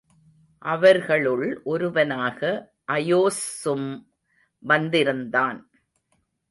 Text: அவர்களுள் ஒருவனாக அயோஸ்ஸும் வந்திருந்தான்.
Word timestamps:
அவர்களுள் 0.59 1.61
ஒருவனாக 1.63 2.71
அயோஸ்ஸும் 2.91 4.05
வந்திருந்தான். 4.59 5.71